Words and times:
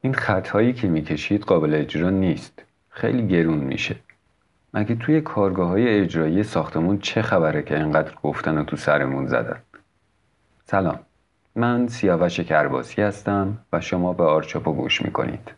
این 0.00 0.14
خطهایی 0.14 0.72
که 0.72 0.88
می‌کشید 0.88 1.42
قابل 1.42 1.74
اجرا 1.74 2.10
نیست. 2.10 2.62
خیلی 2.88 3.28
گرون 3.28 3.58
میشه. 3.58 3.96
مگه 4.74 4.94
توی 4.94 5.20
کارگاه 5.20 5.68
های 5.68 6.00
اجرایی 6.00 6.42
ساختمون 6.42 6.98
چه 6.98 7.22
خبره 7.22 7.62
که 7.62 7.76
اینقدر 7.76 8.12
گفتن 8.22 8.58
و 8.58 8.64
تو 8.64 8.76
سرمون 8.76 9.26
زدن؟ 9.26 9.62
سلام. 10.64 10.98
من 11.54 11.86
سیاوش 11.86 12.40
کرباسی 12.40 13.02
هستم 13.02 13.58
و 13.72 13.80
شما 13.80 14.12
به 14.12 14.24
آرچاپو 14.24 14.72
گوش 14.72 15.02
می‌کنید. 15.02 15.50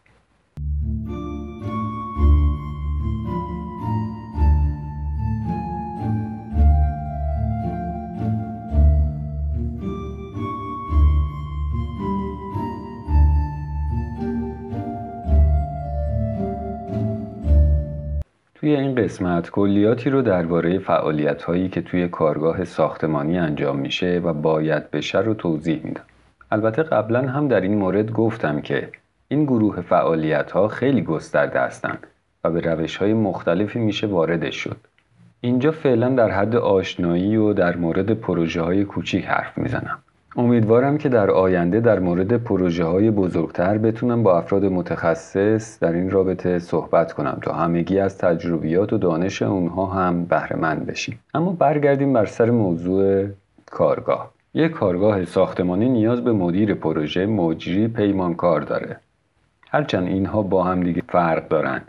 توی 18.69 18.77
این 18.77 18.95
قسمت 18.95 19.51
کلیاتی 19.51 20.11
رو 20.11 20.23
درباره 20.23 20.79
فعالیت 20.79 21.43
هایی 21.43 21.69
که 21.69 21.83
توی 21.83 22.09
کارگاه 22.09 22.65
ساختمانی 22.65 23.39
انجام 23.39 23.79
میشه 23.79 24.21
و 24.25 24.33
باید 24.33 24.91
بشه 24.91 25.19
رو 25.19 25.35
توضیح 25.35 25.81
میدم. 25.85 26.03
البته 26.51 26.83
قبلا 26.83 27.29
هم 27.29 27.49
در 27.49 27.61
این 27.61 27.75
مورد 27.75 28.11
گفتم 28.13 28.61
که 28.61 28.89
این 29.29 29.45
گروه 29.45 29.81
فعالیت 29.81 30.51
ها 30.51 30.69
خیلی 30.69 31.03
گسترده 31.03 31.61
هستند 31.61 32.07
و 32.45 32.51
به 32.51 32.61
روش 32.61 32.97
های 32.97 33.15
مختلفی 33.15 33.79
میشه 33.79 34.07
واردش 34.07 34.57
شد. 34.57 34.77
اینجا 35.41 35.71
فعلا 35.71 36.09
در 36.09 36.31
حد 36.31 36.57
آشنایی 36.57 37.37
و 37.37 37.53
در 37.53 37.77
مورد 37.77 38.13
پروژه 38.13 38.63
های 38.63 38.85
کوچیک 38.85 39.25
حرف 39.25 39.59
می‌زنم. 39.59 39.99
امیدوارم 40.39 40.99
که 40.99 41.09
در 41.09 41.31
آینده 41.31 41.81
در 41.81 41.99
مورد 41.99 42.37
پروژه 42.37 42.85
های 42.85 43.11
بزرگتر 43.11 43.79
بتونم 43.79 44.23
با 44.23 44.39
افراد 44.39 44.65
متخصص 44.65 45.79
در 45.79 45.93
این 45.93 46.11
رابطه 46.11 46.59
صحبت 46.59 47.13
کنم 47.13 47.39
تا 47.43 47.53
همگی 47.53 47.99
از 47.99 48.19
تجربیات 48.19 48.93
و 48.93 48.99
دانش 48.99 49.43
اونها 49.43 49.87
هم 49.87 50.25
بهرهمند 50.25 50.87
بشیم. 50.87 51.21
اما 51.35 51.53
برگردیم 51.53 52.13
بر 52.13 52.27
سر 52.27 52.51
موضوع 52.51 53.27
کارگاه. 53.67 54.31
یک 54.55 54.71
کارگاه 54.71 55.25
ساختمانی 55.25 55.89
نیاز 55.89 56.25
به 56.25 56.33
مدیر 56.33 56.75
پروژه 56.75 57.27
مجری 57.27 57.89
پیمانکار 57.89 58.61
داره. 58.61 58.97
هرچند 59.71 60.09
اینها 60.09 60.43
با 60.43 60.65
هم 60.65 60.83
دیگه 60.83 61.03
فرق 61.09 61.49
دارن 61.49 61.81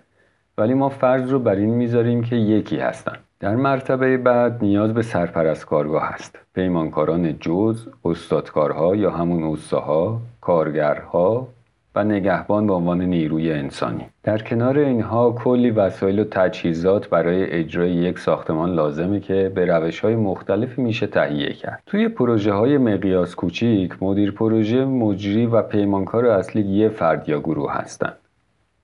ولی 0.58 0.74
ما 0.74 0.90
فرض 0.90 1.32
رو 1.32 1.40
بر 1.40 1.56
این 1.56 1.70
می‌ذاریم 1.70 2.24
که 2.24 2.36
یکی 2.36 2.78
هستن. 2.78 3.18
در 3.42 3.56
مرتبه 3.56 4.18
بعد 4.18 4.58
نیاز 4.62 4.94
به 4.94 5.02
سرپرست 5.02 5.66
کارگاه 5.66 6.04
است. 6.04 6.40
پیمانکاران 6.56 7.40
جز، 7.40 7.88
استادکارها 8.06 8.96
یا 8.96 9.12
همون 9.12 9.44
اوستاها، 9.44 10.22
کارگرها 10.42 11.48
و 11.96 12.04
نگهبان 12.04 12.68
به 12.68 12.74
عنوان 12.74 13.02
نیروی 13.02 13.52
انسانی. 13.52 14.06
در 14.24 14.38
کنار 14.38 14.78
اینها 14.78 15.32
کلی 15.32 15.70
وسایل 15.72 16.20
و 16.20 16.24
تجهیزات 16.24 17.10
برای 17.10 17.52
اجرای 17.52 17.92
یک 17.92 18.20
ساختمان 18.20 18.74
لازمه 18.74 19.20
که 19.20 19.52
به 19.56 19.66
روش 19.66 20.00
های 20.00 20.16
مختلفی 20.16 20.82
میشه 20.82 21.08
تهیه 21.08 21.54
کرد. 21.54 21.84
توی 21.86 22.08
پروژه 22.08 22.54
های 22.54 22.78
مقیاس 22.78 23.36
کوچیک، 23.36 24.04
مدیر 24.04 24.32
پروژه 24.32 24.86
مجری 24.86 25.46
و 25.46 25.62
پیمانکار 25.62 26.26
اصلی 26.26 26.62
یه 26.62 26.90
فرد 26.90 27.30
یا 27.30 27.40
گروه 27.40 27.74
هستند. 27.74 28.18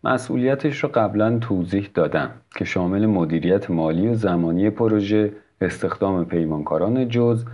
مسئولیتش 0.05 0.83
رو 0.83 0.89
قبلا 0.93 1.39
توضیح 1.39 1.89
دادم 1.93 2.29
که 2.55 2.65
شامل 2.65 3.05
مدیریت 3.05 3.71
مالی 3.71 4.07
و 4.07 4.13
زمانی 4.13 4.69
پروژه، 4.69 5.31
استخدام 5.61 6.25
پیمانکاران 6.25 7.09
جز 7.09 7.45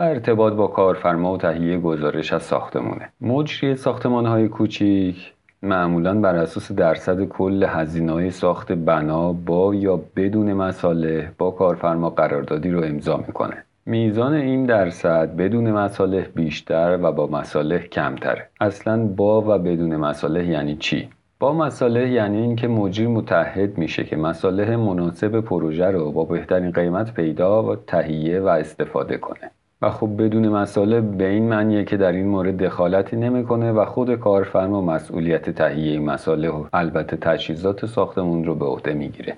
و 0.00 0.02
ارتباط 0.02 0.52
با 0.52 0.66
کارفرما 0.66 1.32
و 1.32 1.36
تهیه 1.36 1.78
گزارش 1.78 2.32
از 2.32 2.42
ساختمونه. 2.42 3.08
مجری 3.20 3.76
ساختمان 3.76 4.26
های 4.26 4.48
کوچیک 4.48 5.32
معمولا 5.62 6.20
بر 6.20 6.36
اساس 6.36 6.72
درصد 6.72 7.24
کل 7.24 7.64
هزینه 7.68 8.12
های 8.12 8.30
ساخت 8.30 8.72
بنا 8.72 9.32
با 9.32 9.74
یا 9.74 10.00
بدون 10.16 10.52
مصالح 10.52 11.30
با 11.38 11.50
کارفرما 11.50 12.10
قراردادی 12.10 12.70
رو 12.70 12.84
امضا 12.84 13.16
می‌کنه. 13.16 13.64
میزان 13.86 14.34
این 14.34 14.66
درصد 14.66 15.36
بدون 15.36 15.70
مصالح 15.72 16.24
بیشتر 16.34 16.98
و 17.02 17.12
با 17.12 17.26
مصالح 17.26 17.78
کمتره. 17.78 18.48
اصلا 18.60 19.06
با 19.06 19.40
و 19.40 19.58
بدون 19.58 19.96
مصالح 19.96 20.44
یعنی 20.44 20.76
چی؟ 20.76 21.08
با 21.40 21.52
مصالح 21.52 22.08
یعنی 22.08 22.38
اینکه 22.40 22.68
مجری 22.68 23.06
متحد 23.06 23.78
میشه 23.78 24.04
که 24.04 24.16
مصالح 24.16 24.76
مناسب 24.76 25.40
پروژه 25.40 25.86
رو 25.86 26.12
با 26.12 26.24
بهترین 26.24 26.70
قیمت 26.70 27.14
پیدا 27.14 27.62
و 27.62 27.76
تهیه 27.76 28.40
و 28.40 28.46
استفاده 28.46 29.18
کنه. 29.18 29.50
و 29.82 29.90
خب 29.90 30.22
بدون 30.22 30.48
مصالح 30.48 31.00
به 31.00 31.28
این 31.28 31.48
معنیه 31.48 31.84
که 31.84 31.96
در 31.96 32.12
این 32.12 32.26
مورد 32.26 32.56
دخالتی 32.56 33.16
نمی‌کنه 33.16 33.72
و 33.72 33.84
خود 33.84 34.14
کارفرما 34.14 34.80
مسئولیت 34.80 35.50
تهیه 35.50 35.98
مصالح 35.98 36.48
و 36.48 36.64
البته 36.72 37.16
تجهیزات 37.16 37.86
ساختمون 37.86 38.44
رو 38.44 38.54
به 38.54 38.64
عهده 38.64 38.94
می‌گیره. 38.94 39.36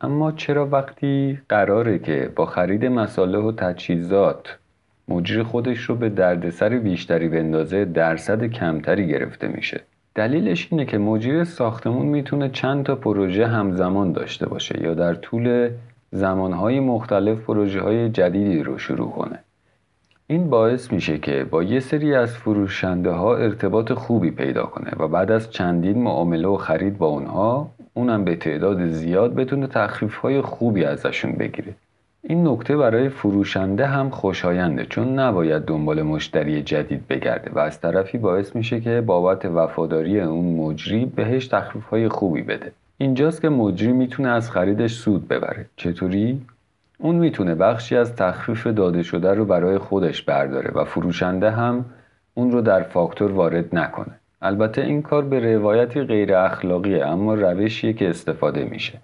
اما 0.00 0.32
چرا 0.32 0.66
وقتی 0.66 1.38
قراره 1.48 1.98
که 1.98 2.32
با 2.36 2.46
خرید 2.46 2.84
مصالح 2.84 3.38
و 3.38 3.52
تجهیزات 3.52 4.58
مجری 5.08 5.42
خودش 5.42 5.78
رو 5.78 5.94
به 5.94 6.08
دردسر 6.08 6.68
بیشتری 6.68 7.28
بندازه 7.28 7.84
درصد 7.84 8.44
کمتری 8.44 9.08
گرفته 9.08 9.48
میشه؟ 9.48 9.80
دلیلش 10.14 10.68
اینه 10.70 10.84
که 10.84 10.98
مجری 10.98 11.44
ساختمون 11.44 12.06
می‌تونه 12.06 12.48
چند 12.48 12.84
تا 12.84 12.94
پروژه 12.94 13.46
همزمان 13.46 14.12
داشته 14.12 14.48
باشه 14.48 14.82
یا 14.82 14.94
در 14.94 15.14
طول 15.14 15.70
زمانهای 16.12 16.80
مختلف 16.80 17.40
پروژه 17.40 17.80
های 17.80 18.08
جدیدی 18.08 18.62
رو 18.62 18.78
شروع 18.78 19.10
کنه. 19.10 19.38
این 20.26 20.50
باعث 20.50 20.92
میشه 20.92 21.18
که 21.18 21.46
با 21.50 21.62
یه 21.62 21.80
سری 21.80 22.14
از 22.14 22.36
فروشنده 22.36 23.10
ها 23.10 23.36
ارتباط 23.36 23.92
خوبی 23.92 24.30
پیدا 24.30 24.62
کنه 24.62 24.90
و 24.98 25.08
بعد 25.08 25.30
از 25.30 25.50
چندین 25.50 26.02
معامله 26.02 26.48
و 26.48 26.56
خرید 26.56 26.98
با 26.98 27.06
اونها 27.06 27.70
اونم 27.94 28.24
به 28.24 28.36
تعداد 28.36 28.88
زیاد 28.88 29.34
بتونه 29.34 29.66
تخفیف 29.66 30.16
های 30.16 30.40
خوبی 30.40 30.84
ازشون 30.84 31.32
بگیره. 31.32 31.74
این 32.22 32.48
نکته 32.48 32.76
برای 32.76 33.08
فروشنده 33.08 33.86
هم 33.86 34.10
خوشاینده 34.10 34.84
چون 34.84 35.18
نباید 35.18 35.62
دنبال 35.62 36.02
مشتری 36.02 36.62
جدید 36.62 37.08
بگرده 37.08 37.50
و 37.54 37.58
از 37.58 37.80
طرفی 37.80 38.18
باعث 38.18 38.56
میشه 38.56 38.80
که 38.80 39.00
بابت 39.00 39.44
وفاداری 39.44 40.20
اون 40.20 40.54
مجری 40.54 41.04
بهش 41.04 41.46
تخفیف 41.46 41.86
های 41.86 42.08
خوبی 42.08 42.42
بده. 42.42 42.72
اینجاست 42.98 43.42
که 43.42 43.48
مجری 43.48 43.92
می‌تونه 43.92 44.28
از 44.28 44.50
خریدش 44.50 44.92
سود 44.92 45.28
ببره. 45.28 45.66
چطوری؟ 45.76 46.40
اون 46.98 47.14
می‌تونه 47.14 47.54
بخشی 47.54 47.96
از 47.96 48.16
تخفیف 48.16 48.66
داده 48.66 49.02
شده 49.02 49.34
رو 49.34 49.44
برای 49.44 49.78
خودش 49.78 50.22
برداره 50.22 50.70
و 50.74 50.84
فروشنده 50.84 51.50
هم 51.50 51.84
اون 52.34 52.50
رو 52.50 52.60
در 52.60 52.82
فاکتور 52.82 53.32
وارد 53.32 53.76
نکنه. 53.76 54.20
البته 54.42 54.82
این 54.82 55.02
کار 55.02 55.24
به 55.24 55.54
روایتی 55.54 56.02
غیر 56.02 56.34
اخلاقیه 56.34 57.06
اما 57.06 57.34
روشیه 57.34 57.92
که 57.92 58.10
استفاده 58.10 58.64
میشه. 58.64 58.98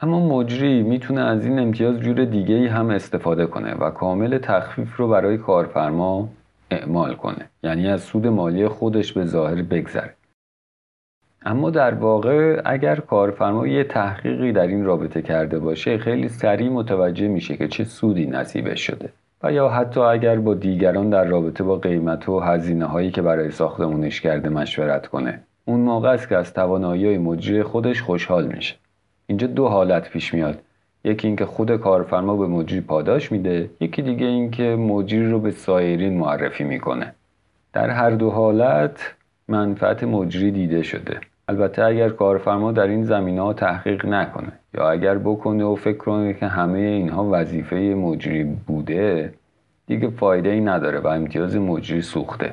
اما 0.00 0.38
مجری 0.38 0.82
می‌تونه 0.82 1.20
از 1.20 1.44
این 1.44 1.58
امتیاز 1.58 2.00
جور 2.00 2.24
دیگه 2.24 2.54
ای 2.54 2.66
هم 2.66 2.90
استفاده 2.90 3.46
کنه 3.46 3.74
و 3.74 3.90
کامل 3.90 4.38
تخفیف 4.38 4.96
رو 4.96 5.08
برای 5.08 5.38
کارفرما 5.38 6.28
اعمال 6.70 7.14
کنه 7.14 7.50
یعنی 7.62 7.88
از 7.88 8.02
سود 8.02 8.26
مالی 8.26 8.68
خودش 8.68 9.12
به 9.12 9.24
ظاهر 9.24 9.62
بگذره. 9.62 10.14
اما 11.42 11.70
در 11.70 11.94
واقع 11.94 12.62
اگر 12.64 12.96
کارفرما 12.96 13.66
یه 13.66 13.84
تحقیقی 13.84 14.52
در 14.52 14.66
این 14.66 14.84
رابطه 14.84 15.22
کرده 15.22 15.58
باشه 15.58 15.98
خیلی 15.98 16.28
سریع 16.28 16.70
متوجه 16.70 17.28
میشه 17.28 17.56
که 17.56 17.68
چه 17.68 17.84
سودی 17.84 18.26
نصیبش 18.26 18.80
شده. 18.80 19.12
و 19.42 19.52
یا 19.52 19.68
حتی 19.68 20.00
اگر 20.00 20.36
با 20.36 20.54
دیگران 20.54 21.10
در 21.10 21.24
رابطه 21.24 21.64
با 21.64 21.76
قیمت 21.76 22.28
و 22.28 22.40
هزینه 22.40 22.84
هایی 22.84 23.10
که 23.10 23.22
برای 23.22 23.50
ساختمونش 23.50 24.20
کرده 24.20 24.48
مشورت 24.48 25.06
کنه 25.06 25.40
اون 25.64 25.80
موقع 25.80 26.08
است 26.08 26.28
که 26.28 26.36
از 26.36 26.54
توانایی 26.54 27.18
مجری 27.18 27.62
خودش 27.62 28.02
خوشحال 28.02 28.46
میشه. 28.46 28.76
اینجا 29.28 29.46
دو 29.46 29.68
حالت 29.68 30.10
پیش 30.10 30.34
میاد. 30.34 30.58
یکی 31.04 31.26
اینکه 31.26 31.46
خود 31.46 31.76
کارفرما 31.76 32.36
به 32.36 32.46
مجری 32.46 32.80
پاداش 32.80 33.32
میده 33.32 33.70
یکی 33.80 34.02
دیگه 34.02 34.26
اینکه 34.26 34.62
مجری 34.62 35.30
رو 35.30 35.40
به 35.40 35.50
سایرین 35.50 36.18
معرفی 36.18 36.64
می‌کنه. 36.64 37.14
در 37.72 37.90
هر 37.90 38.10
دو 38.10 38.30
حالت 38.30 39.14
منفعت 39.48 40.04
مجری 40.04 40.50
دیده 40.50 40.82
شده. 40.82 41.20
البته 41.48 41.84
اگر 41.84 42.08
کارفرما 42.08 42.72
در 42.72 42.86
این 42.86 43.04
زمینه 43.04 43.40
ها 43.40 43.52
تحقیق 43.52 44.06
نکنه 44.06 44.52
یا 44.74 44.90
اگر 44.90 45.18
بکنه 45.18 45.64
و 45.64 45.74
فکر 45.74 45.96
کنه 45.96 46.34
که 46.34 46.46
همه 46.46 46.78
اینها 46.78 47.28
وظیفه 47.32 47.76
مجری 47.76 48.44
بوده 48.44 49.32
دیگه 49.86 50.10
فایده 50.10 50.50
ای 50.50 50.60
نداره 50.60 50.98
و 50.98 51.06
امتیاز 51.06 51.56
مجری 51.56 52.02
سوخته. 52.02 52.52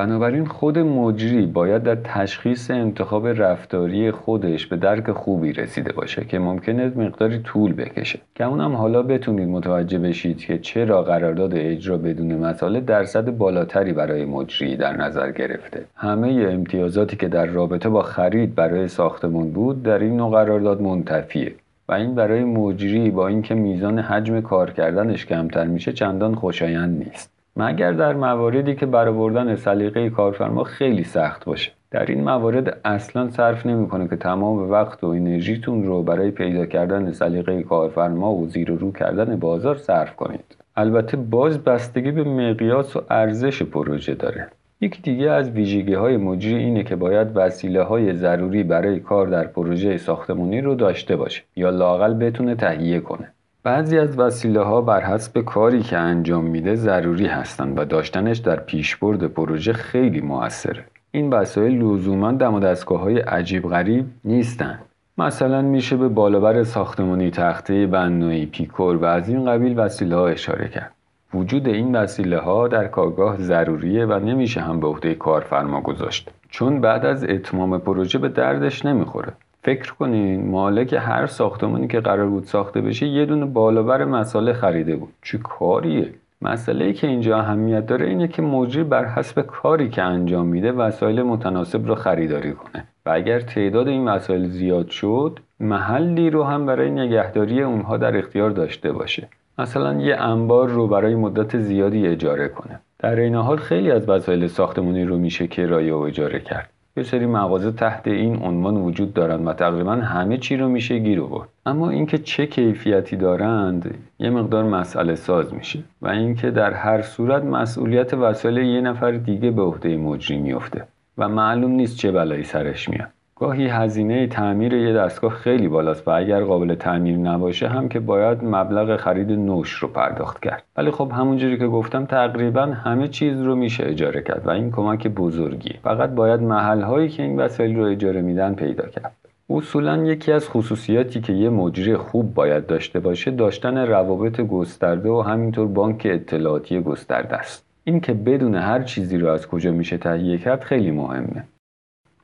بنابراین 0.00 0.46
خود 0.46 0.78
مجری 0.78 1.46
باید 1.46 1.82
در 1.82 1.94
تشخیص 1.94 2.70
انتخاب 2.70 3.26
رفتاری 3.26 4.10
خودش 4.10 4.66
به 4.66 4.76
درک 4.76 5.12
خوبی 5.12 5.52
رسیده 5.52 5.92
باشه 5.92 6.24
که 6.24 6.38
ممکنه 6.38 6.92
مقداری 6.96 7.38
طول 7.38 7.72
بکشه. 7.72 8.18
که 8.34 8.44
اونم 8.44 8.76
حالا 8.76 9.02
بتونید 9.02 9.48
متوجه 9.48 9.98
بشید 9.98 10.38
که 10.38 10.58
چرا 10.58 11.02
قرارداد 11.02 11.54
اجرا 11.54 11.98
بدون 11.98 12.34
مساله 12.34 12.80
درصد 12.80 13.30
بالاتری 13.30 13.92
برای 13.92 14.24
مجری 14.24 14.76
در 14.76 14.96
نظر 14.96 15.30
گرفته. 15.30 15.84
همه 15.96 16.28
امتیازاتی 16.28 17.16
که 17.16 17.28
در 17.28 17.46
رابطه 17.46 17.88
با 17.88 18.02
خرید 18.02 18.54
برای 18.54 18.88
ساختمون 18.88 19.50
بود 19.52 19.82
در 19.82 19.98
این 19.98 20.16
نوع 20.16 20.30
قرارداد 20.30 20.80
منتفیه 20.80 21.54
و 21.88 21.92
این 21.92 22.14
برای 22.14 22.44
مجری 22.44 23.10
با 23.10 23.28
اینکه 23.28 23.54
میزان 23.54 23.98
حجم 23.98 24.40
کار 24.40 24.70
کردنش 24.70 25.26
کمتر 25.26 25.64
میشه 25.64 25.92
چندان 25.92 26.34
خوشایند 26.34 27.04
نیست. 27.04 27.39
مگر 27.60 27.92
در 27.92 28.14
مواردی 28.14 28.74
که 28.74 28.86
برآوردن 28.86 29.56
سلیقه 29.56 30.10
کارفرما 30.10 30.64
خیلی 30.64 31.04
سخت 31.04 31.44
باشه؟ 31.44 31.72
در 31.90 32.06
این 32.06 32.24
موارد 32.24 32.80
اصلا 32.84 33.30
صرف 33.30 33.66
نمی‌کنه 33.66 34.08
که 34.08 34.16
تمام 34.16 34.70
وقت 34.70 35.04
و 35.04 35.06
انرژیتون 35.06 35.84
رو 35.84 36.02
برای 36.02 36.30
پیدا 36.30 36.66
کردن 36.66 37.12
سلیقه 37.12 37.62
کارفرما 37.62 38.34
و 38.34 38.46
زیر 38.46 38.70
و 38.72 38.76
رو 38.76 38.92
کردن 38.92 39.36
بازار 39.36 39.76
صرف 39.76 40.16
کنید. 40.16 40.56
البته 40.76 41.16
باز 41.16 41.64
بستگی 41.64 42.10
به 42.10 42.24
مقیاس 42.24 42.96
و 42.96 43.02
ارزش 43.10 43.62
پروژه 43.62 44.14
داره. 44.14 44.48
یک 44.80 45.02
دیگه 45.02 45.30
از 45.30 45.50
ویژگی 45.50 45.94
های 45.94 46.16
مجری 46.16 46.54
اینه 46.54 46.82
که 46.84 46.96
باید 46.96 47.28
وسیله 47.34 47.82
های 47.82 48.14
ضروری 48.14 48.62
برای 48.62 49.00
کار 49.00 49.26
در 49.26 49.44
پروژه 49.44 49.96
ساختمانی 49.96 50.60
رو 50.60 50.74
داشته 50.74 51.16
باشه 51.16 51.42
یا 51.56 51.70
لاقل 51.70 52.14
بتونه 52.14 52.54
تهیه 52.54 53.00
کنه. 53.00 53.32
بعضی 53.62 53.98
از 53.98 54.18
وسیله 54.18 54.60
ها 54.60 54.80
بر 54.80 55.00
حسب 55.00 55.40
کاری 55.40 55.82
که 55.82 55.98
انجام 55.98 56.44
میده 56.44 56.74
ضروری 56.74 57.26
هستند 57.26 57.78
و 57.78 57.84
داشتنش 57.84 58.38
در 58.38 58.56
پیشبرد 58.56 59.26
پروژه 59.26 59.72
خیلی 59.72 60.20
موثره. 60.20 60.84
این 61.10 61.32
وسایل 61.32 61.82
لزوما 61.82 62.32
دم 62.32 62.54
و 62.54 62.60
دستگاه 62.60 63.00
های 63.00 63.18
عجیب 63.18 63.68
غریب 63.68 64.06
نیستن 64.24 64.78
مثلا 65.18 65.62
میشه 65.62 65.96
به 65.96 66.08
بالابر 66.08 66.64
ساختمانی 66.64 67.30
تخته 67.30 67.86
بنایی 67.86 68.46
پیکور 68.46 68.96
و 68.96 69.04
از 69.04 69.28
این 69.28 69.44
قبیل 69.44 69.78
وسیله 69.78 70.16
ها 70.16 70.28
اشاره 70.28 70.68
کرد. 70.68 70.94
وجود 71.34 71.68
این 71.68 71.96
وسیله 71.96 72.38
ها 72.38 72.68
در 72.68 72.88
کارگاه 72.88 73.36
ضروریه 73.38 74.06
و 74.06 74.18
نمیشه 74.18 74.60
هم 74.60 74.80
به 74.80 74.86
عهده 74.86 75.14
کارفرما 75.14 75.80
گذاشت 75.80 76.30
چون 76.48 76.80
بعد 76.80 77.06
از 77.06 77.24
اتمام 77.24 77.78
پروژه 77.78 78.18
به 78.18 78.28
دردش 78.28 78.84
نمی‌خوره. 78.84 79.32
فکر 79.62 79.94
کنین 79.94 80.50
مالک 80.50 80.92
هر 80.92 81.26
ساختمانی 81.26 81.88
که 81.88 82.00
قرار 82.00 82.26
بود 82.26 82.44
ساخته 82.44 82.80
بشه 82.80 83.06
یه 83.06 83.26
دونه 83.26 83.46
بالابر 83.46 84.04
مساله 84.04 84.52
خریده 84.52 84.96
بود. 84.96 85.12
چه 85.22 85.38
کاریه؟ 85.38 86.10
مسئله 86.42 86.84
ای 86.84 86.92
که 86.92 87.06
اینجا 87.06 87.38
اهمیت 87.38 87.86
داره 87.86 88.06
اینه 88.06 88.28
که 88.28 88.42
مجری 88.42 88.84
بر 88.84 89.04
حسب 89.04 89.40
کاری 89.40 89.88
که 89.88 90.02
انجام 90.02 90.46
میده 90.46 90.72
وسایل 90.72 91.22
متناسب 91.22 91.86
رو 91.86 91.94
خریداری 91.94 92.52
کنه. 92.52 92.84
و 93.06 93.10
اگر 93.10 93.40
تعداد 93.40 93.88
این 93.88 94.08
وسایل 94.08 94.46
زیاد 94.48 94.88
شد 94.88 95.38
محلی 95.60 96.30
رو 96.30 96.44
هم 96.44 96.66
برای 96.66 96.90
نگهداری 96.90 97.62
اونها 97.62 97.96
در 97.96 98.16
اختیار 98.16 98.50
داشته 98.50 98.92
باشه. 98.92 99.28
مثلا 99.58 100.00
یه 100.00 100.16
انبار 100.16 100.68
رو 100.68 100.86
برای 100.86 101.14
مدت 101.14 101.58
زیادی 101.58 102.06
اجاره 102.06 102.48
کنه. 102.48 102.80
در 102.98 103.16
این 103.16 103.34
حال 103.34 103.56
خیلی 103.56 103.90
از 103.90 104.08
وسایل 104.08 104.46
ساختمانی 104.46 105.04
رو 105.04 105.18
میشه 105.18 105.46
کرایه 105.46 105.94
و 105.94 105.98
اجاره 105.98 106.40
کرد. 106.40 106.70
یه 106.96 107.02
سری 107.02 107.26
مغازه 107.26 107.72
تحت 107.72 108.08
این 108.08 108.42
عنوان 108.42 108.76
وجود 108.76 109.14
دارند 109.14 109.46
و 109.46 109.52
تقریبا 109.52 109.92
همه 109.92 110.36
چی 110.36 110.56
رو 110.56 110.68
میشه 110.68 110.98
گیر 110.98 111.20
آورد 111.20 111.48
اما 111.66 111.90
اینکه 111.90 112.18
چه 112.18 112.46
کیفیتی 112.46 113.16
دارند 113.16 113.94
یه 114.18 114.30
مقدار 114.30 114.64
مسئله 114.64 115.14
ساز 115.14 115.54
میشه 115.54 115.78
و 116.02 116.08
اینکه 116.08 116.50
در 116.50 116.72
هر 116.72 117.02
صورت 117.02 117.44
مسئولیت 117.44 118.14
وسایل 118.14 118.56
یه 118.56 118.80
نفر 118.80 119.12
دیگه 119.12 119.50
به 119.50 119.62
عهده 119.62 119.96
مجری 119.96 120.38
میفته 120.38 120.86
و 121.18 121.28
معلوم 121.28 121.70
نیست 121.70 121.96
چه 121.96 122.12
بلایی 122.12 122.44
سرش 122.44 122.88
میاد. 122.88 123.08
گاهی 123.40 123.66
هزینه 123.66 124.26
تعمیر 124.26 124.72
یه 124.72 124.92
دستگاه 124.92 125.32
خیلی 125.32 125.68
بالاست 125.68 126.08
و 126.08 126.10
اگر 126.10 126.44
قابل 126.44 126.74
تعمیر 126.74 127.16
نباشه 127.16 127.68
هم 127.68 127.88
که 127.88 128.00
باید 128.00 128.44
مبلغ 128.44 128.96
خرید 128.96 129.32
نوش 129.32 129.70
رو 129.72 129.88
پرداخت 129.88 130.42
کرد. 130.42 130.62
ولی 130.76 130.90
خب 130.90 131.12
همونجوری 131.14 131.58
که 131.58 131.66
گفتم 131.66 132.04
تقریبا 132.04 132.62
همه 132.62 133.08
چیز 133.08 133.42
رو 133.42 133.56
میشه 133.56 133.86
اجاره 133.86 134.22
کرد 134.22 134.46
و 134.46 134.50
این 134.50 134.70
کمک 134.70 135.06
بزرگی 135.06 135.74
فقط 135.82 136.10
باید 136.10 136.40
محل 136.40 136.82
هایی 136.82 137.08
که 137.08 137.22
این 137.22 137.40
وسایل 137.40 137.76
رو 137.76 137.84
اجاره 137.84 138.20
میدن 138.20 138.54
پیدا 138.54 138.86
کرد. 138.86 139.16
اصولا 139.50 140.04
یکی 140.04 140.32
از 140.32 140.48
خصوصیاتی 140.48 141.20
که 141.20 141.32
یه 141.32 141.50
مجری 141.50 141.96
خوب 141.96 142.34
باید 142.34 142.66
داشته 142.66 143.00
باشه 143.00 143.30
داشتن 143.30 143.78
روابط 143.78 144.40
گسترده 144.40 145.08
و 145.08 145.20
همینطور 145.20 145.66
بانک 145.66 146.02
اطلاعاتی 146.10 146.80
گسترده 146.80 147.36
است. 147.36 147.66
این 147.84 148.00
که 148.00 148.14
بدون 148.14 148.54
هر 148.54 148.82
چیزی 148.82 149.18
رو 149.18 149.28
از 149.28 149.46
کجا 149.46 149.72
میشه 149.72 149.98
تهیه 149.98 150.38
کرد 150.38 150.62
خیلی 150.62 150.90
مهمه. 150.90 151.44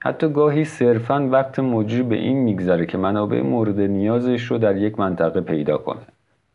حتی 0.06 0.28
گاهی 0.28 0.64
صرفا 0.64 1.28
وقت 1.28 1.58
مجری 1.58 2.02
به 2.02 2.16
این 2.16 2.36
میگذره 2.36 2.86
که 2.86 2.98
منابع 2.98 3.42
مورد 3.42 3.80
نیازش 3.80 4.42
رو 4.42 4.58
در 4.58 4.76
یک 4.76 4.98
منطقه 4.98 5.40
پیدا 5.40 5.78
کنه. 5.78 6.06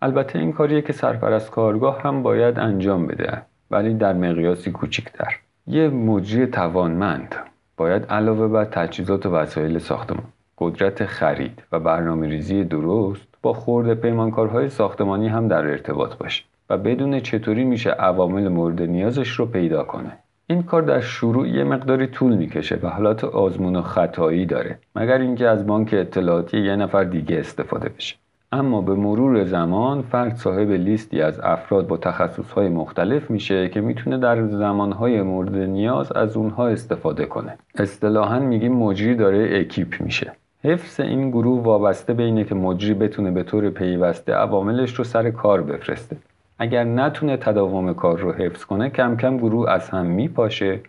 البته 0.02 0.40
این 0.40 0.52
کاریه 0.52 0.82
که 0.82 0.94
سرپرست 0.94 1.52
کارگاه 1.52 2.02
هم 2.02 2.24
باید 2.24 2.60
انجام 2.60 3.08
بده 3.08 3.42
ولی 3.72 3.94
در 3.94 4.14
مقیاسی 4.14 4.72
کوچکتر. 4.72 5.40
یه 5.68 5.90
مجری 5.90 6.48
توانمند 6.48 7.36
باید 7.78 8.06
علاوه 8.06 8.48
بر 8.48 8.66
تجهیزات 8.66 9.26
و 9.26 9.30
وسایل 9.30 9.78
ساختمان 9.80 10.24
قدرت 10.58 11.06
خرید 11.06 11.64
و 11.72 11.80
برنامه 11.80 12.28
ریزی 12.28 12.64
درست 12.64 13.28
با 13.42 13.54
خورده 13.54 13.96
پیمانکارهای 13.96 14.70
ساختمانی 14.70 15.28
هم 15.28 15.48
در 15.48 15.66
ارتباط 15.66 16.16
باشه 16.16 16.44
و 16.70 16.78
بدون 16.78 17.20
چطوری 17.20 17.64
میشه 17.64 17.90
عوامل 17.90 18.48
مورد 18.48 18.82
نیازش 18.82 19.30
رو 19.30 19.46
پیدا 19.46 19.84
کنه. 19.84 20.18
این 20.52 20.64
کار 20.64 20.82
در 20.82 21.00
شروع 21.00 21.48
یه 21.48 21.64
مقداری 21.64 22.08
طول 22.08 22.36
می‌کشه 22.36 22.80
و 22.84 22.88
حالات 22.88 23.24
آزمون 23.24 23.76
و 23.76 23.82
خطایی 23.82 24.46
داره 24.46 24.80
مگر 24.96 25.18
اینکه 25.18 25.48
از 25.48 25.68
بانک 25.68 25.90
اطلاعاتی 25.94 26.60
یه 26.62 26.76
نفر 26.76 27.04
دیگه 27.04 27.40
استفاده 27.40 27.90
بشه. 27.90 28.16
اما 28.52 28.82
به 28.82 28.94
مرور 28.94 29.44
زمان 29.44 30.02
فرد 30.02 30.36
صاحب 30.36 30.72
لیستی 30.72 31.22
از 31.22 31.40
افراد 31.40 31.88
با 31.88 31.98
تخصصهای 31.98 32.70
مختلف 32.70 33.32
میشه 33.32 33.70
که 33.70 33.82
می‌تونه 33.82 34.18
در 34.18 34.48
زمانهای 34.48 35.22
مورد 35.22 35.56
نیاز 35.56 36.12
از 36.12 36.38
اونها 36.38 36.68
استفاده 36.68 37.26
کنه. 37.26 37.58
اصطلاحا 37.76 38.40
میگیم 38.40 38.74
مجری 38.74 39.16
داره 39.16 39.60
اکیپ 39.60 40.02
میشه. 40.02 40.32
حفظ 40.64 41.00
این 41.00 41.30
گروه 41.30 41.64
وابسته 41.64 42.14
به 42.14 42.24
اینه 42.24 42.44
که 42.44 42.56
مجری 42.56 42.94
بتونه 42.94 43.32
به 43.32 43.44
طور 43.44 43.70
پیوسته 43.70 44.34
عواملش 44.34 44.96
رو 44.96 45.04
سر 45.04 45.32
کار 45.32 45.62
بفرسته. 45.62 46.16
اگر 46.62 46.84
نتونه 46.84 47.38
تداوم 47.38 47.94
کار 47.94 48.20
رو 48.20 48.32
حفظ 48.32 48.66
کنه 48.66 48.90
کم 48.90 49.18
کم 49.18 49.38
گروه 49.38 49.70
از 49.70 49.90
هم 49.90 50.06
میپاشه 50.06 50.80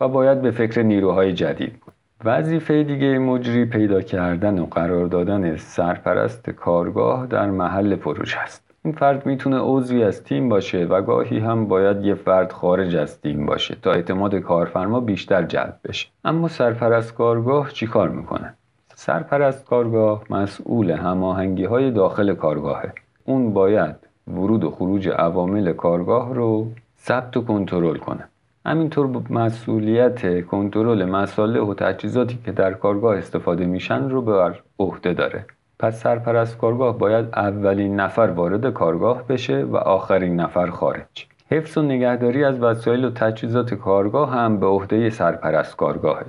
و 0.00 0.08
باید 0.08 0.42
به 0.42 0.50
فکر 0.50 0.82
نیروهای 0.82 1.32
جدید 1.32 1.72
بود. 1.72 1.92
وظیفه 2.24 2.82
دیگه 2.82 3.18
مجری 3.18 3.64
پیدا 3.64 4.00
کردن 4.00 4.58
و 4.58 4.66
قرار 4.66 5.06
دادن 5.06 5.56
سرپرست 5.56 6.50
کارگاه 6.50 7.26
در 7.26 7.50
محل 7.50 7.96
پروژه 7.96 8.38
است. 8.38 8.74
این 8.84 8.94
فرد 8.94 9.26
می‌تونه 9.26 9.58
عضوی 9.60 10.04
از 10.04 10.24
تیم 10.24 10.48
باشه 10.48 10.84
و 10.84 11.02
گاهی 11.02 11.38
هم 11.38 11.66
باید 11.66 12.04
یه 12.04 12.14
فرد 12.14 12.52
خارج 12.52 12.96
از 12.96 13.20
تیم 13.20 13.46
باشه 13.46 13.76
تا 13.82 13.92
اعتماد 13.92 14.34
کارفرما 14.34 15.00
بیشتر 15.00 15.42
جلب 15.42 15.78
بشه. 15.84 16.08
اما 16.24 16.48
سرپرست 16.48 17.14
کارگاه 17.14 17.70
چیکار 17.70 18.08
می‌کنه؟ 18.08 18.54
سرپرست 18.94 19.64
کارگاه 19.66 20.24
مسئول 20.30 20.90
هماهنگی 20.90 21.64
های 21.64 21.90
داخل 21.90 22.34
کارگاهه. 22.34 22.92
اون 23.24 23.52
باید 23.52 24.11
ورود 24.28 24.64
و 24.64 24.70
خروج 24.70 25.08
عوامل 25.08 25.72
کارگاه 25.72 26.34
رو 26.34 26.66
ثبت 26.98 27.36
و 27.36 27.40
کنترل 27.40 27.96
کنه. 27.96 28.28
همینطور 28.66 29.22
مسئولیت 29.30 30.46
کنترل 30.46 31.04
مساله 31.04 31.60
و 31.60 31.74
تجهیزاتی 31.74 32.38
که 32.44 32.52
در 32.52 32.72
کارگاه 32.72 33.16
استفاده 33.16 33.64
میشن 33.64 34.10
رو 34.10 34.22
بر 34.22 34.60
عهده 34.78 35.12
داره. 35.12 35.44
پس 35.78 36.02
سرپرست 36.02 36.58
کارگاه 36.58 36.98
باید 36.98 37.26
اولین 37.32 38.00
نفر 38.00 38.26
وارد 38.36 38.72
کارگاه 38.72 39.26
بشه 39.26 39.64
و 39.64 39.76
آخرین 39.76 40.40
نفر 40.40 40.66
خارج. 40.66 41.26
حفظ 41.50 41.78
و 41.78 41.82
نگهداری 41.82 42.44
از 42.44 42.60
وسایل 42.60 43.04
و 43.04 43.10
تجهیزات 43.10 43.74
کارگاه 43.74 44.30
هم 44.30 44.60
به 44.60 44.66
عهده 44.66 45.10
سرپرست 45.10 45.76
کارگاهه. 45.76 46.24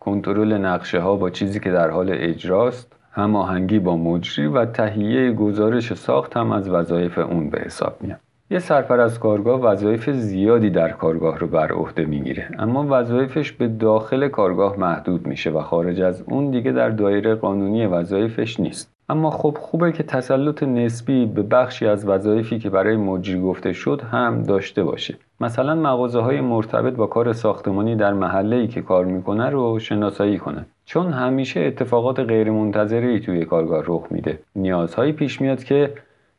کنترل 0.00 0.52
نقشه 0.52 1.00
ها 1.00 1.16
با 1.16 1.30
چیزی 1.30 1.60
که 1.60 1.70
در 1.70 1.90
حال 1.90 2.08
اجراست 2.12 2.99
هماهنگی 3.12 3.78
با 3.78 3.96
مجری 3.96 4.46
و 4.46 4.64
تهیه 4.64 5.32
گزارش 5.32 5.94
ساخت 5.94 6.36
هم 6.36 6.52
از 6.52 6.68
وظایف 6.68 7.18
اون 7.18 7.50
به 7.50 7.60
حساب 7.60 7.96
میاد. 8.00 8.20
یه 8.52 8.58
سرپرست 8.58 9.20
کارگاه 9.20 9.60
وظایف 9.60 10.10
زیادی 10.10 10.70
در 10.70 10.88
کارگاه 10.88 11.38
رو 11.38 11.46
بر 11.46 11.72
عهده 11.72 12.04
می‌گیره 12.04 12.48
اما 12.58 12.86
وظایفش 12.90 13.52
به 13.52 13.68
داخل 13.68 14.28
کارگاه 14.28 14.76
محدود 14.76 15.26
میشه 15.26 15.50
و 15.50 15.60
خارج 15.60 16.00
از 16.00 16.22
اون 16.26 16.50
دیگه 16.50 16.72
در 16.72 16.90
دایره 16.90 17.34
قانونی 17.34 17.86
وظایفش 17.86 18.60
نیست. 18.60 18.92
اما 19.08 19.30
خب 19.30 19.56
خوبه 19.60 19.92
که 19.92 20.02
تسلط 20.02 20.62
نسبی 20.62 21.26
به 21.26 21.42
بخشی 21.42 21.86
از 21.86 22.08
وظایفی 22.08 22.58
که 22.58 22.70
برای 22.70 22.96
مجری 22.96 23.40
گفته 23.40 23.72
شد 23.72 24.02
هم 24.10 24.42
داشته 24.42 24.84
باشه. 24.84 25.14
مثلا 25.40 25.74
مغازه 25.74 26.20
های 26.20 26.40
مرتبط 26.40 26.94
با 26.94 27.06
کار 27.06 27.32
ساختمانی 27.32 27.96
در 27.96 28.12
محله 28.12 28.56
ای 28.56 28.68
که 28.68 28.82
کار 28.82 29.04
می‌کنه 29.04 29.50
رو 29.50 29.78
شناسایی 29.78 30.38
کنه. 30.38 30.66
چون 30.90 31.12
همیشه 31.12 31.60
اتفاقات 31.60 32.20
غیرمنتظره 32.20 33.18
توی 33.18 33.44
کارگاه 33.44 33.82
رخ 33.86 34.06
میده. 34.10 34.38
نیازهایی 34.56 35.12
پیش 35.12 35.40
میاد 35.40 35.64
که 35.64 35.92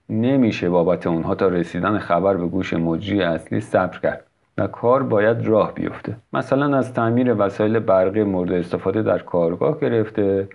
نمیشه 0.10 0.70
بابت 0.70 1.08
اونها 1.08 1.36
تا 1.36 1.48
رسیدن 1.48 1.98
خبر 1.98 2.38
به 2.38 2.48
گوش 2.48 2.74
مجری 2.74 3.22
اصلی 3.22 3.62
صبر 3.62 4.00
کرد 4.00 4.24
و 4.58 4.68
کار 4.68 5.04
باید 5.04 5.48
راه 5.48 5.74
بیفته. 5.74 6.16
مثلا 6.34 6.78
از 6.78 6.94
تعمیر 6.94 7.36
وسایل 7.38 7.80
برقی 7.80 8.24
مورد 8.24 8.52
استفاده 8.52 9.02
در 9.02 9.20
کارگاه 9.20 9.80
گرفته 9.80 10.48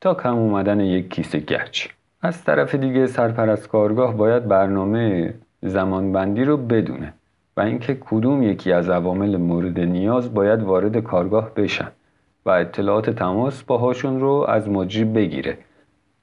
تا 0.00 0.14
کم 0.14 0.38
اومدن 0.38 0.80
یک 0.80 1.10
کیسه 1.14 1.38
گچ. 1.38 1.86
از 2.22 2.44
طرف 2.44 2.74
دیگه 2.74 3.06
سرپرست 3.06 3.68
کارگاه 3.68 4.16
باید 4.16 4.48
برنامه 4.48 5.34
زمانبندی 5.62 6.44
رو 6.44 6.56
بدونه 6.56 7.12
و 7.56 7.60
اینکه 7.60 7.98
کدوم 8.00 8.42
یکی 8.42 8.72
از 8.72 8.90
عوامل 8.90 9.36
مورد 9.36 9.80
نیاز 9.80 10.34
باید 10.34 10.62
وارد 10.62 10.96
کارگاه 10.98 11.54
بشن. 11.54 11.88
و 12.46 12.50
اطلاعات 12.50 13.10
تماس 13.10 13.62
باهاشون 13.62 14.20
رو 14.20 14.46
از 14.48 14.68
مجری 14.68 15.04
بگیره 15.04 15.58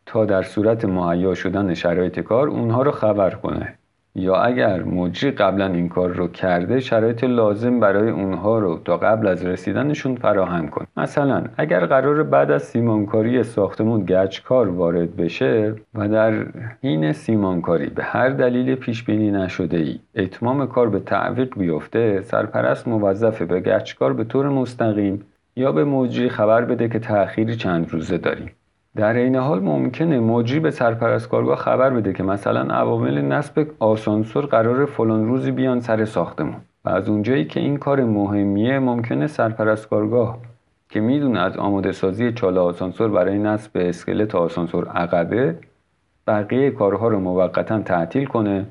تا 0.05 0.25
در 0.25 0.43
صورت 0.43 0.85
مهیا 0.85 1.33
شدن 1.33 1.73
شرایط 1.73 2.19
کار 2.19 2.47
اونها 2.47 2.81
رو 2.81 2.91
خبر 2.91 3.29
کنه. 3.29 3.73
یا 4.15 4.35
اگر 4.35 4.83
مجری 4.83 5.31
قبلا 5.31 5.67
این 5.67 5.89
کار 5.89 6.09
رو 6.09 6.27
کرده 6.27 6.79
شرایط 6.79 7.23
لازم 7.23 7.79
برای 7.79 8.09
اونها 8.09 8.59
رو 8.59 8.79
تا 8.85 8.97
قبل 8.97 9.27
از 9.27 9.45
رسیدنشون 9.45 10.15
فراهم 10.15 10.67
کن. 10.67 10.85
مثلا 10.97 11.43
اگر 11.57 11.85
قرار 11.85 12.23
بعد 12.23 12.51
از 12.51 12.63
سیمانکاری 12.63 13.43
ساختمون 13.43 14.05
گچکار 14.05 14.69
وارد 14.69 15.15
بشه 15.15 15.75
و 15.95 16.07
در 16.09 16.45
حین 16.83 17.13
سیمانکاری 17.13 17.89
به 17.89 18.03
هر 18.03 18.29
دلیل 18.29 18.75
پیش 18.75 19.03
بینی 19.03 19.31
نشده 19.31 19.77
ای 19.77 19.99
اتمام 20.15 20.67
کار 20.67 20.89
به 20.89 20.99
تعویق 20.99 21.57
بیفته 21.57 22.21
سرپرست 22.21 22.87
موظفه 22.87 23.45
به 23.45 23.59
گچکار 23.59 24.13
به 24.13 24.23
طور 24.23 24.49
مستقیم 24.49 25.23
یا 25.57 25.71
به 25.71 25.85
مجری 25.85 26.29
خبر 26.29 26.65
بده 26.65 26.89
که 26.89 26.99
تأخیری 26.99 27.55
چند 27.55 27.91
روزه 27.91 28.17
داریم. 28.17 28.51
در 28.95 29.13
این 29.13 29.35
حال 29.35 29.59
ممکنه 29.59 30.19
مجری 30.19 30.59
به 30.59 30.71
سرپرست 30.71 31.29
کارگاه 31.29 31.55
خبر 31.55 31.89
بده 31.89 32.13
که 32.13 32.23
مثلا 32.23 32.61
عوامل 32.61 33.21
نصب 33.21 33.67
آسانسور 33.79 34.45
قرار 34.45 34.85
فلان 34.85 35.27
روزی 35.27 35.51
بیان 35.51 35.79
سر 35.79 36.05
ساختمون. 36.05 36.55
و 36.85 36.89
از 36.89 37.09
اونجایی 37.09 37.45
که 37.45 37.59
این 37.59 37.77
کار 37.77 38.03
مهمیه 38.03 38.79
ممکنه 38.79 39.27
سرپرست 39.27 39.89
کارگاه 39.89 40.37
که 40.89 40.99
می‌دونه 40.99 41.39
از 41.39 41.57
آماده 41.57 41.91
سازی 41.91 42.31
چاله 42.31 42.59
آسانسور 42.59 43.09
برای 43.09 43.37
نصب 43.37 43.71
اسکلت 43.75 44.35
آسانسور 44.35 44.87
عقبه 44.87 45.55
بقیه 46.27 46.71
کارها 46.71 47.07
رو 47.07 47.19
موقتا 47.19 47.79
تعطیل 47.79 48.25
کنه 48.25 48.65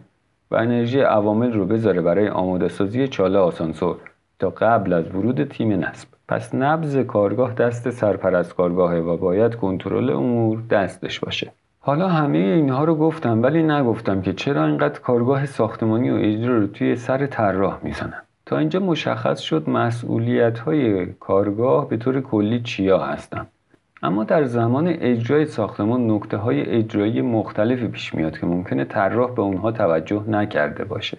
و 0.50 0.56
انرژی 0.56 1.00
عوامل 1.00 1.52
رو 1.52 1.66
بذاره 1.66 2.00
برای 2.02 2.28
آماده 2.28 2.68
سازی 2.68 3.08
چاله 3.08 3.38
آسانسور. 3.38 3.96
تا 4.38 4.50
قبل 4.50 4.92
از 4.92 5.14
ورود 5.14 5.44
تیم 5.44 5.72
نصب. 5.72 6.08
پس 6.28 6.54
نبز 6.54 6.96
کارگاه 6.96 7.54
دست 7.54 7.90
سرپرست 7.90 8.54
کارگاهه 8.54 8.98
و 8.98 9.16
باید 9.16 9.54
کنترل 9.54 10.10
امور 10.10 10.62
دستش 10.70 11.20
باشه. 11.20 11.52
حالا 11.80 12.08
همه 12.08 12.38
اینها 12.38 12.84
رو 12.84 12.94
گفتم 12.94 13.42
ولی 13.42 13.62
نگفتم 13.62 14.22
که 14.22 14.32
چرا 14.32 14.66
اینقدر 14.66 15.00
کارگاه 15.00 15.46
ساختمانی 15.46 16.10
و 16.10 16.14
اجرا 16.14 16.58
رو 16.58 16.66
توی 16.66 16.96
سر 16.96 17.26
طراح 17.26 17.78
می‌زنن. 17.82 18.22
تا 18.46 18.58
اینجا 18.58 18.80
مشخص 18.80 19.40
شد 19.40 19.70
مسئولیت 19.70 20.58
های 20.58 21.06
کارگاه 21.06 21.88
به 21.88 21.96
طور 21.96 22.20
کلی 22.20 22.60
چیا 22.60 22.98
هستن. 22.98 23.46
اما 24.02 24.24
در 24.24 24.44
زمان 24.44 24.88
اجرای 24.88 25.46
ساختمان 25.46 26.10
نکته 26.10 26.36
های 26.36 26.60
اجرایی 26.62 27.22
مختلفی 27.22 27.88
پیش 27.88 28.14
میاد 28.14 28.38
که 28.38 28.46
ممکنه 28.46 28.84
طراح 28.84 29.34
به 29.34 29.42
اونها 29.42 29.72
توجه 29.72 30.24
نکرده 30.28 30.84
باشه. 30.84 31.18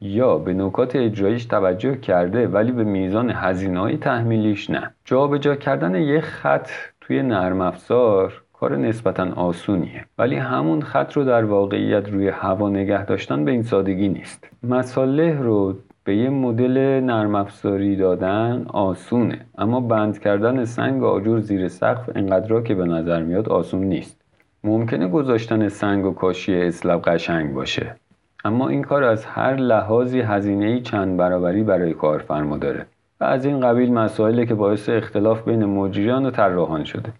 یا 0.00 0.38
به 0.38 0.54
نکات 0.54 0.96
اجراییش 0.96 1.44
توجه 1.44 1.96
کرده 1.96 2.48
ولی 2.48 2.72
به 2.72 2.84
میزان 2.84 3.30
هزینه 3.30 3.80
های 3.80 3.96
تحمیلیش 3.96 4.70
نه. 4.70 4.90
جابجا 5.04 5.56
کردن 5.56 5.94
یک 5.94 6.24
خط 6.24 6.68
توی 7.00 7.22
نرم 7.22 7.60
افزار 7.60 8.42
کار 8.52 8.76
نسبتا 8.76 9.32
آسونیه. 9.34 10.04
ولی 10.18 10.36
همون 10.36 10.82
خط 10.82 11.12
رو 11.12 11.24
در 11.24 11.44
واقعیت 11.44 12.08
روی 12.08 12.28
هوا 12.28 12.68
نگه 12.68 13.04
داشتن 13.04 13.44
به 13.44 13.50
این 13.50 13.62
سادگی 13.62 14.08
نیست. 14.08 14.48
مساله 14.62 15.38
رو 15.38 15.74
به 16.04 16.16
یه 16.16 16.30
مدل 16.30 17.00
نرم 17.00 17.34
افزاری 17.34 17.96
دادن 17.96 18.66
آسونه. 18.68 19.46
اما 19.58 19.80
بند 19.80 20.18
کردن 20.18 20.64
سنگ 20.64 21.04
آجر 21.04 21.40
زیر 21.40 21.68
سقف 21.68 22.10
انقدر 22.14 22.60
که 22.60 22.74
به 22.74 22.84
نظر 22.84 23.22
میاد 23.22 23.48
آسون 23.48 23.84
نیست. 23.84 24.20
ممکنه 24.64 25.08
گذاشتن 25.08 25.68
سنگ 25.68 26.06
و 26.06 26.12
کاشی 26.12 26.54
اسلب 26.54 27.02
قشنگ 27.02 27.54
باشه. 27.54 27.96
اما 28.44 28.68
این 28.68 28.82
کار 28.82 29.04
از 29.04 29.24
هر 29.24 29.56
لحاظی 29.56 30.20
هزینه 30.20 30.80
چند 30.80 31.16
برابری 31.16 31.62
برای 31.62 31.94
کارفرما 31.94 32.56
داره. 32.56 32.86
و 33.20 33.24
از 33.24 33.44
این 33.44 33.60
قبیل 33.60 33.92
مسائلی 33.92 34.46
که 34.46 34.54
باعث 34.54 34.88
اختلاف 34.88 35.42
بین 35.42 35.64
مجریان 35.64 36.26
و 36.26 36.30
طراحان 36.30 36.84
شده. 36.84 37.12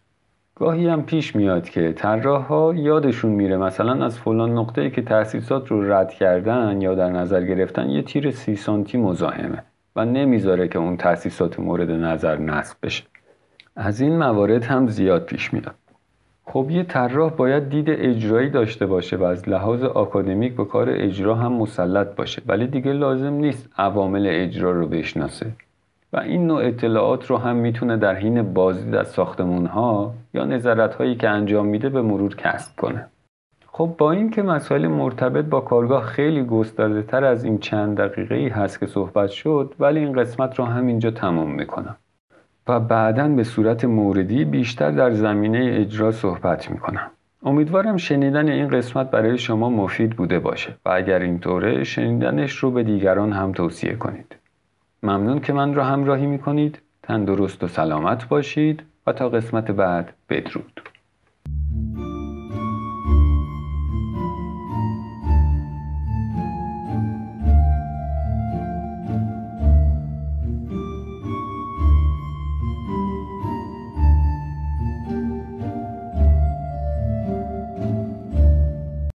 گاهی 0.55 0.89
هم 0.89 1.03
پیش 1.03 1.37
میاد 1.37 1.69
که 1.69 1.95
ها 2.49 2.75
یادشون 2.77 3.31
میره 3.31 3.57
مثلا 3.57 4.05
از 4.05 4.19
فلان 4.19 4.59
نقطه‌ای 4.59 4.91
که 4.91 5.03
تأسیسات 5.03 5.69
رو 5.69 5.93
رد 5.93 6.11
کردن 6.11 6.81
یا 6.81 6.95
در 6.95 7.11
نظر 7.11 7.45
گرفتن 7.45 7.91
یه 7.91 8.03
تیر 8.03 8.31
سی 8.31 8.57
سانتی 8.57 8.99
مزاحمه 8.99 9.63
و 9.97 10.05
نمی‌ذاره 10.05 10.69
که 10.69 10.79
اون 10.79 10.97
تأسیسات 10.97 11.61
مورد 11.61 11.91
نظر 11.91 12.37
نصب 12.37 12.77
بشه. 12.83 13.05
از 13.77 14.01
این 14.01 14.19
موارد 14.19 14.65
هم 14.65 14.87
زیاد 14.87 15.25
پیش 15.25 15.55
میاد. 15.55 15.75
خب 16.53 16.67
یه 16.71 16.83
طراح 16.83 17.31
باید 17.31 17.69
دید 17.69 17.91
اجرایی 17.91 18.51
داشته 18.51 18.87
باشه 18.87 19.17
و 19.17 19.25
از 19.25 19.49
لحاظ 19.49 19.83
آکادمیک 19.83 20.57
به 20.57 20.65
کار 20.65 20.91
اجرا 20.91 21.35
هم 21.35 21.53
مسلط 21.53 22.17
باشه. 22.17 22.43
ولی 22.47 22.67
دیگه 22.67 22.93
لازم 22.93 23.33
نیست 23.33 23.69
عوامل 23.79 24.27
اجرا 24.31 24.71
رو 24.73 24.87
بشناسه. 24.87 25.47
و 26.13 26.19
این 26.19 26.47
نوع 26.47 26.67
اطلاعات 26.67 27.27
رو 27.27 27.37
هم 27.37 27.57
می‌تونه 27.57 27.97
در 27.97 28.15
حین 28.15 28.55
بازدید 28.55 28.95
از 28.95 29.09
ساختمون 29.09 29.67
ها 29.67 30.15
یا 30.35 30.45
نظرت 30.45 30.95
هایی 30.95 31.15
که 31.15 31.29
انجام 31.29 31.67
میده 31.67 31.89
به 31.89 32.03
مرور 32.03 32.37
کسب 32.37 32.77
کنه. 32.77 33.07
خب 33.67 33.95
با 33.99 34.13
اینکه 34.13 34.43
مسائل 34.43 34.87
مرتبط 34.87 35.45
با 35.45 35.61
کارگاه 35.61 36.03
خیلی 36.03 36.43
گسترده 36.43 37.03
تر 37.03 37.25
از 37.25 37.45
این 37.45 37.59
چند 37.59 37.97
دقیقه 37.97 38.35
ای 38.35 38.49
هست 38.49 38.81
که 38.81 38.87
صحبت 38.87 39.31
شد 39.31 39.75
ولی 39.81 40.01
این 40.01 40.13
قسمت 40.13 40.59
رو 40.59 40.65
همینجا 40.65 41.11
تمام 41.11 41.51
می‌کنم. 41.51 41.97
و 42.69 42.81
بعدا 42.81 43.29
به 43.29 43.45
صورت 43.45 43.85
موردی 43.85 44.45
بیشتر 44.45 44.91
در 44.91 45.11
زمینه 45.11 45.71
اجرا 45.75 46.13
صحبت 46.13 46.71
می‌کنم. 46.71 47.11
امیدوارم 47.43 47.97
شنیدن 47.97 48.49
این 48.49 48.69
قسمت 48.69 49.11
برای 49.11 49.39
شما 49.39 49.71
مفید 49.71 50.17
بوده 50.17 50.39
باشه 50.39 50.77
و 50.85 50.91
اگر 50.91 51.19
اینطوره 51.19 51.85
شنیدنش 51.85 52.57
رو 52.57 52.71
به 52.71 52.83
دیگران 52.83 53.33
هم 53.33 53.53
توصیه 53.53 53.97
کنید. 53.97 54.37
ممنون 55.03 55.41
که 55.41 55.53
من 55.53 55.75
را 55.75 55.85
همراهی 55.85 56.27
می‌کنید. 56.27 56.79
تندرست 57.03 57.65
و 57.65 57.69
سلامت 57.69 58.29
باشید 58.29 58.83
و 59.07 59.13
تا 59.13 59.29
قسمت 59.29 59.71
بعد 59.71 60.13
بدرود. 60.29 60.81